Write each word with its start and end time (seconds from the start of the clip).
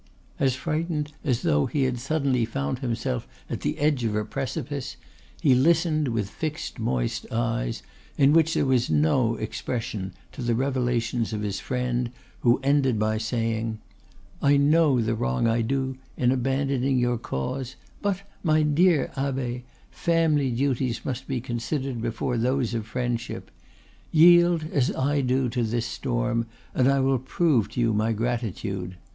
As 0.39 0.55
frightened 0.55 1.11
as 1.23 1.43
though 1.43 1.67
he 1.67 1.83
had 1.83 1.99
suddenly 1.99 2.43
found 2.43 2.79
himself 2.79 3.27
at 3.51 3.61
the 3.61 3.77
edge 3.77 4.03
of 4.03 4.15
a 4.15 4.25
precipice, 4.25 4.95
he 5.41 5.53
listened, 5.53 6.07
with 6.07 6.27
fixed, 6.27 6.79
moist 6.79 7.27
eyes 7.31 7.83
in 8.17 8.33
which 8.33 8.55
there 8.55 8.65
was 8.65 8.89
no 8.89 9.35
expression, 9.35 10.13
to 10.31 10.41
the 10.41 10.55
revelations 10.55 11.33
of 11.33 11.43
his 11.43 11.59
friend, 11.59 12.09
who 12.39 12.59
ended 12.63 12.97
by 12.97 13.19
saying: 13.19 13.77
"I 14.41 14.57
know 14.57 14.99
the 15.01 15.13
wrong 15.13 15.45
I 15.47 15.61
do 15.61 15.99
in 16.17 16.31
abandoning 16.31 16.97
your 16.97 17.19
cause; 17.19 17.75
but, 18.01 18.23
my 18.41 18.63
dear 18.63 19.11
abbe, 19.15 19.65
family 19.91 20.49
duties 20.49 21.05
must 21.05 21.27
be 21.27 21.39
considered 21.39 22.01
before 22.01 22.39
those 22.39 22.73
of 22.73 22.87
friendship. 22.87 23.51
Yield, 24.11 24.65
as 24.73 24.91
I 24.95 25.21
do, 25.21 25.47
to 25.49 25.61
this 25.61 25.85
storm, 25.85 26.47
and 26.73 26.89
I 26.91 26.99
will 27.01 27.19
prove 27.19 27.69
to 27.73 27.79
you 27.79 27.93
my 27.93 28.13
gratitude. 28.13 28.95